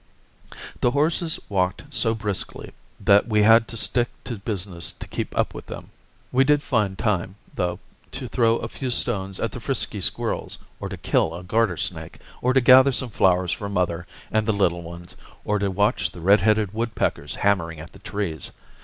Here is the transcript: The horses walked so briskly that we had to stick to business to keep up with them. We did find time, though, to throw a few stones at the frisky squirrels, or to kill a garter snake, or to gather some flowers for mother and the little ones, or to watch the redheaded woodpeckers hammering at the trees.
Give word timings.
The 0.79 0.89
horses 0.89 1.39
walked 1.47 1.83
so 1.91 2.15
briskly 2.15 2.71
that 2.99 3.27
we 3.27 3.43
had 3.43 3.67
to 3.67 3.77
stick 3.77 4.09
to 4.23 4.39
business 4.39 4.91
to 4.93 5.05
keep 5.07 5.37
up 5.37 5.53
with 5.53 5.67
them. 5.67 5.91
We 6.31 6.43
did 6.43 6.63
find 6.63 6.97
time, 6.97 7.35
though, 7.53 7.79
to 8.09 8.27
throw 8.27 8.55
a 8.55 8.67
few 8.67 8.89
stones 8.89 9.39
at 9.39 9.51
the 9.51 9.59
frisky 9.59 10.01
squirrels, 10.01 10.57
or 10.79 10.89
to 10.89 10.97
kill 10.97 11.35
a 11.35 11.43
garter 11.43 11.77
snake, 11.77 12.17
or 12.41 12.51
to 12.51 12.61
gather 12.61 12.91
some 12.91 13.09
flowers 13.11 13.51
for 13.51 13.69
mother 13.69 14.07
and 14.31 14.47
the 14.47 14.53
little 14.53 14.81
ones, 14.81 15.15
or 15.45 15.59
to 15.59 15.69
watch 15.69 16.09
the 16.09 16.19
redheaded 16.21 16.73
woodpeckers 16.73 17.35
hammering 17.35 17.79
at 17.79 17.93
the 17.93 17.99
trees. 17.99 18.49